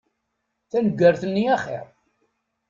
[0.69, 1.85] Taneggart-nni axir.